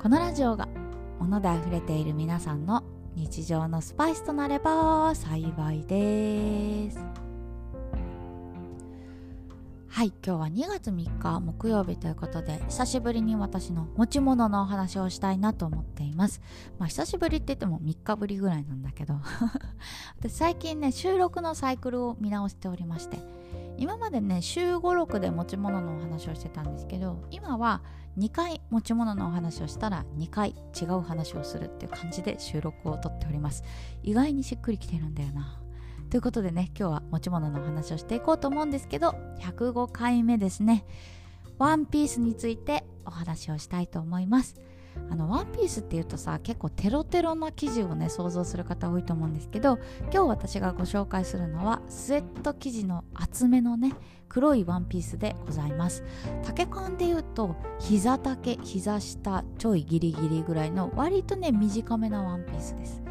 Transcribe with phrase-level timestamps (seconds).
[0.00, 0.68] このラジオが
[1.18, 6.98] 物で溢れている皆さんの日常のスパイスとなれば幸いです。
[9.88, 16.42] はい今日は2月3日木曜日ということで久しぶりに私の持ち物のお話をしたいなと思っています。
[16.78, 19.14] まあ久しぶりって言っても3日ぶりぐらいなんだけど。
[20.20, 23.18] 私最近ね収録のサイクルを見直しておりまして
[23.78, 27.82] 今までね週56で持ち物のお話をしてたんですけど今は
[28.18, 33.62] 2回持ち物のお話をしたら2回違う話をするっていう感じで収録をとっております。
[34.02, 35.60] 意外にしっくりきてるんだよな。
[36.10, 40.86] ということでね今日は持ち物のお話をしていこうと思うんですけど105回目ですね。
[41.58, 44.56] ワンピースについてお話をしたいと思います。
[45.10, 49.78] あのワンピースっていうとさ結構テロテロな生地をね想像する方多いと思うんですけど
[50.12, 53.92] 今日私がご紹介するのはスウェット生地の厚めのね
[54.28, 56.02] 黒いワンピースでございます。
[56.42, 63.02] 丈感で言うと膝丈膝下ちょいギリギリぐらいの割とね短めなワンピースです。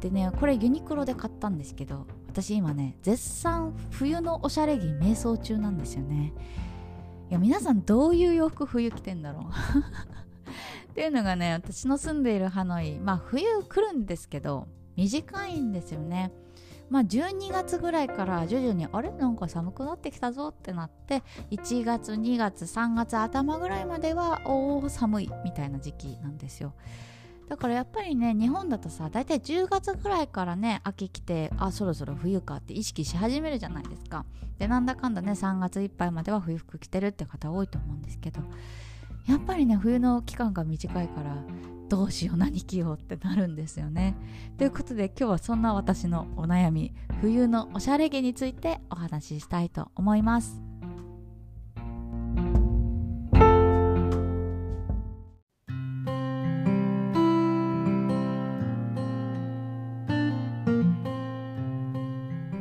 [0.00, 6.32] でねこれユニクロで買ったんですけど私今ね絶賛冬のおしゃれ着瞑想中なんですよね。
[7.30, 9.44] いや皆さんどういう洋服冬着てんだろう？
[10.96, 14.66] っていうのがね私の住んでいるハノイまあ冬来るんですけど
[14.96, 16.32] 短いんですよね。
[16.88, 19.10] まあ12月ぐらいから徐々にあれ？
[19.10, 26.72] なんか寒くなってきたぞってなって1月2月3月頭ぐらいまではおお寒いみたいな時期なんですよ。
[27.50, 34.24] だからやっぱりね日本だとさ大体10月ぐらいからね秋来てあそろそろ冬かって意識し始めるじゃないですか。
[34.58, 38.40] でなんだかんだね3月いっぱいまでは冬服着てるって方多いと思うんですけど。
[39.26, 41.36] やっぱりね冬の期間が短いから
[41.88, 44.16] どうしよう何着ようってなるんですよね。
[44.58, 50.60] ということで今日はそんな私のお悩み冬のおしゃれ着についてお話ししたいと思います。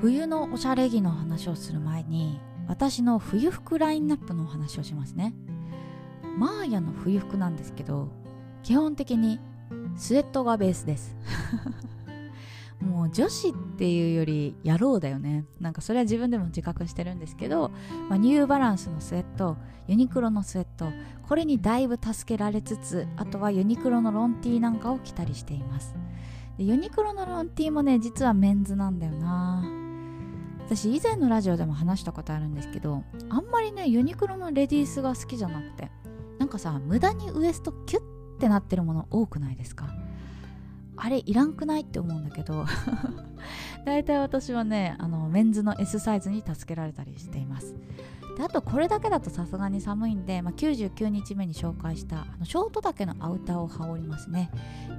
[0.00, 5.34] 冬のおしゃれ着の話をする前に私の冬服ラインナップのお話をしますね。
[6.38, 8.08] マーヤの冬服なんですけど
[8.62, 9.40] 基本的に
[9.96, 11.16] スウェットがベースです。
[12.80, 15.44] もう女子っていうより野郎だよね。
[15.60, 17.70] なんかそれは自分でも自覚してるんですけど、
[18.08, 20.86] まあ、ニューバランスのスウェットユニクロのスウェット
[21.28, 25.94] これにだいぶ助けられつつあとはユニクロのロンティーなんかを着たりしています。
[26.56, 29.62] でユニクロのロンティーもね実はメンズなんだよな。
[30.64, 35.90] 私以前のラジオでも話したことあるんですけどあんまりねユニクロのレディースが好きじゃなくて。
[36.50, 38.02] かさ無駄にウエストキュッ
[38.38, 39.88] てなってるもの多くないですか？
[40.96, 42.66] あれいらんくないって思うんだけど。
[43.86, 47.74] 大体私はねあのメンズの S サイズに助けられたりしています。
[48.36, 54.50] であとこれだけだとさすがに寒いんで、まあ、99日目に紹介したあのショート丈のアウターを羽織りますね。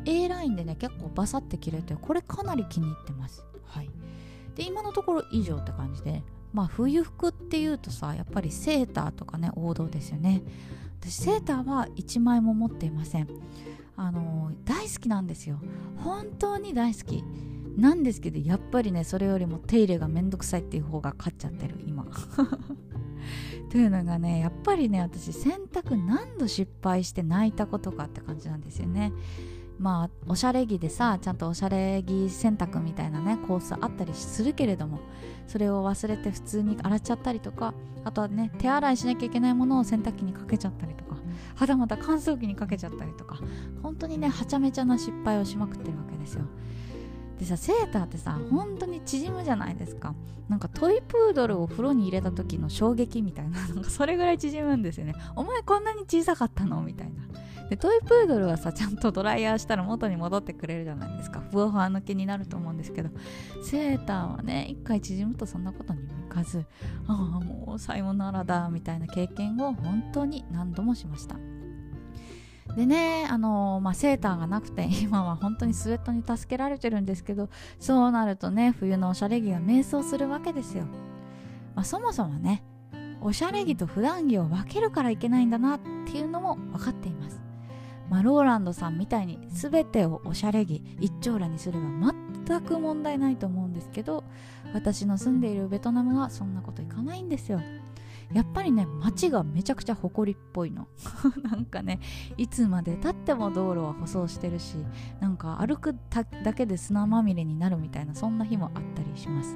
[0.05, 3.45] A ラインでね結構バサって着れてこれかなり気に入ってます。
[3.65, 3.89] はい。
[4.55, 6.23] で今のところ以上って感じで
[6.53, 10.41] まあ冬服っていうとさやっぱりセーターとかね王道ですよね。
[10.99, 13.27] 私セーターは1枚も持っていません。
[13.95, 15.59] あの大好きなんですよ。
[15.97, 17.23] 本当に大好き。
[17.77, 22.05] なんですけどやっぱりねそれよりも手入れがめんどくさいっていう方が勝っちゃってる今。
[23.71, 29.13] というのがねやっぱりね私洗濯何度失敗して泣いたことかって感じなんですよね。
[29.81, 34.99] まあおしゃれ着でさちゃんとおしゃれ着洗濯みたいなねコースあったりするけれども
[35.47, 37.73] それを忘れて普通に洗っちゃったりとか
[38.05, 41.15] あとはね手洗いしなきゃいけないものを洗濯機にかけちゃったりとか
[41.55, 43.39] はたまた乾燥機にかけちゃったりとか
[43.81, 46.45] 本当にねはちゃめちゃな失敗をしまくってるわけですよ。
[47.39, 50.13] でさセーターってさ本当に縮むじゃないですか。
[50.47, 55.15] なんかトイプードルを風呂に入れた時の衝撃みたいななんかそれぐらい縮むんですよね。
[55.35, 56.81] お前こんなに小さかったの？
[56.83, 57.23] みたいな
[57.71, 61.39] でトイプードルはさちゃんとドライヤーしたら元に戻ってくれるじゃないですか。
[61.39, 63.09] ふわふわ抜けになると思うんですけど。
[63.63, 66.65] セーターはね一回縮むとそんなことにもいかず
[67.07, 71.37] ああもうさよならだみたいな経験を本当に何度もしました。
[72.75, 80.83] でね、あのまあ、セーターがなくて今は本当にスウェットに助けられてるんですけどそうなるとね冬のおしゃれ着が迷走するわけですよ、
[81.73, 82.65] まあ、そもそもね
[83.21, 87.41] おしゃれ着と普段着を分けるからいけないんだなっていうのも分かっています、
[88.11, 91.85] まあ、ローランドさんみたいに全てをおしゃれ着一丁羅にすれば
[92.45, 94.25] 全く問題ないと思うんですけど
[94.73, 97.61] 私の住んでいるベトナムはそんなこといかないんですよ。
[98.33, 100.87] やっぱりね街がめちゃくちゃ埃っぽいの。
[101.49, 102.01] なんかね
[102.35, 104.75] いつまでたっても道路は舗装してるし
[105.21, 105.95] なんか歩く
[106.43, 109.55] だけで砂まみれになるみたいなそんな日もあったりします。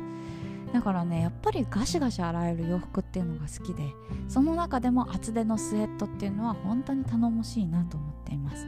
[0.75, 3.94] だからねやっぱりガシガシ洗える洋服っていうのが好きで
[4.27, 8.68] その中でも厚手のスウェットっていうのは本当に頼もしいなと思っています、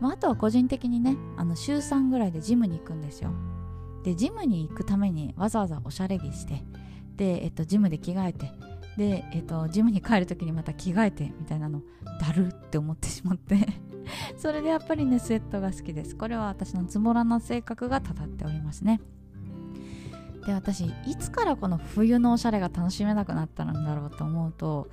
[0.00, 3.30] まあ、あとは個人的にねあの週3ぐらいでジムに行くんですよ。
[4.04, 6.64] でジムに行くためにわざわざおしゃれ着して
[7.14, 8.50] で、えっと、ジムで着替えて
[8.96, 11.82] で、えっと、ジムに帰る時にまた着替えてみたいなの
[12.20, 13.58] だるって思ってしまって。
[14.38, 16.16] それでやっぱりねスウェットが好きです。
[16.16, 19.00] これは私のつもらな性格がたたっておりますね。
[20.46, 24.88] で私いつからこの冬のおしゃれが楽しめなくなったんだろうと思うと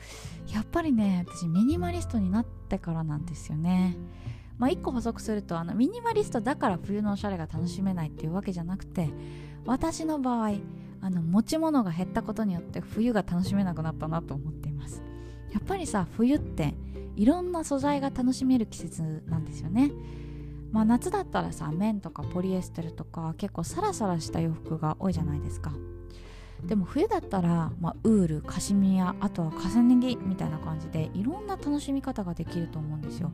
[0.47, 3.97] やっぱりね私ミニマリストになってからなんですよね。
[4.57, 9.09] まあ、1個補足するとあのミニマリストだから冬のおしゃれが楽しめないっていうわけじゃなくて
[9.65, 10.55] 私の場合
[11.01, 15.01] あの持ち物が減ったことによって冬が楽しめなくなったなと思っています。
[15.51, 16.75] やっぱりさ冬って
[17.15, 19.91] いろんな素材が楽しめる季節なんですよね。
[20.71, 25.71] まあ夏だったらさ綿とかポリエステルとか結構サラサラした洋服が多いじゃないですか。
[26.63, 33.31] でも冬だったら、まあ、ウールカシミヤあとは重ね着みたいな感じでいろんな楽しみ方ができると思うんですよ。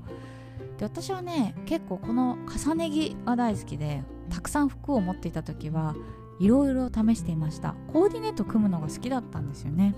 [0.78, 5.96] で私はね結構この重ね着が大好きでたくさん服を持っていた時は
[6.40, 7.76] いろいろ試していました。
[7.92, 9.96] コーディネート組むのが好きだったんですよね。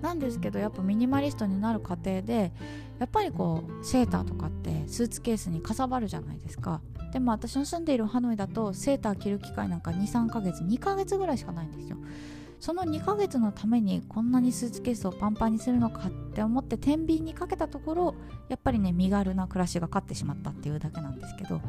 [0.00, 2.52] なんですけどやっぱミニマリストになる過程で
[2.98, 6.80] やっぱりこうセーターとかってスーツケースにかさばるじゃないですか。
[7.12, 11.96] でも私の住んでいるハノイだとセーター着る機会なんか23ヶ月2ヶ月ぐらいしかないんですよ。
[12.60, 18.14] その2ヶ月のためにこんなにスーツケースをパンパンにするのかって思って天秤にかけたところ
[18.48, 21.60] やっぱりね身軽な暮らしが勝ってしまったっていうだけなんですけど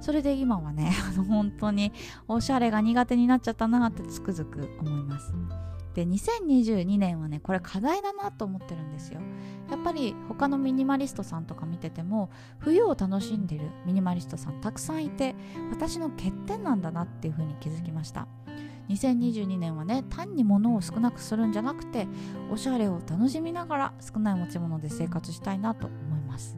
[0.00, 1.92] それで今はね あの本当に
[2.26, 5.32] おしゃれが苦手になっちゃったなってつくづく思います。
[5.94, 9.20] で2022年はねこれ課題だなと思ってるんですよ。
[9.70, 15.34] やっぱり他のミニマリストさんとか見てても冬を楽しんでるミニマリストさんたくさんいて
[15.70, 18.26] 私の欠点なんだなっていうふうに気づきました。
[18.88, 22.08] 2022年はね単に物を少なくするんじゃなくて
[22.50, 26.56] おしゃれを楽しみながら少ない持ち物で生活したいなと思います。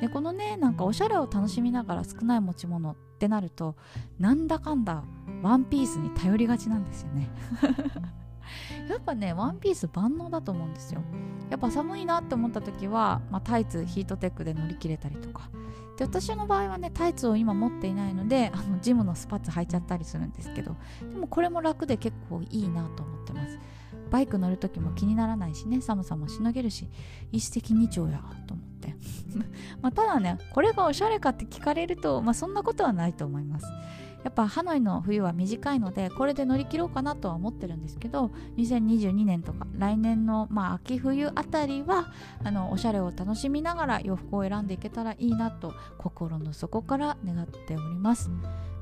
[0.00, 3.76] でこのねなんかおしゃれを楽しみながら少ない持ち物ってなると
[4.18, 5.04] なんだかんだ
[5.42, 7.28] ワンピースに頼りがちなんですよね。
[8.88, 11.02] やっぱねワンピース万能だと思うんですよ。
[11.50, 15.50] やっぱ寒いなって思った時は、まあ、タイツヒートテックで乗り切れたりとか。
[15.96, 20.76] で私の場合はねタイツを今持っていないのであのジムのスパッツ履いちゃったりするんですけど。
[21.02, 23.58] でもこれも楽で結構いいなと思ってます。
[24.10, 26.88] バイク乗る時も気にならないしね寒さもしのげるし。
[27.32, 28.94] 一石二鳥やと思って。
[29.82, 33.66] まただねこれがおしゃれかって聞かれると、まあ、そんなことはないと思います。
[34.24, 42.12] やっぱハノイの冬は短いのでこれで乗り切ろうかなとは思ってるんですけど2022年とか来年の、まあ、秋冬あたりは
[42.44, 48.30] あのおしゃれを楽しみながら洋服を選んでいけたらいいなと心の底から願っております。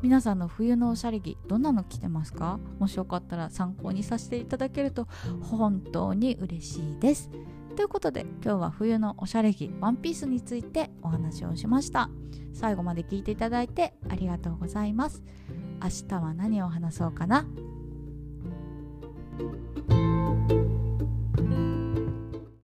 [0.00, 2.60] 皆さんの冬のおしゃれ着どんなの着てますか？
[2.78, 5.08] もしよかったら参考にさせていただけると
[5.42, 7.30] 本当に嬉しいです
[7.78, 12.10] ということで今日は冬のおしゃれ着ワンピースについてお話をしました。
[12.52, 15.22] 最後まで聞いていただいてありがとうございます。
[15.80, 17.46] 明日は何を話そうかな？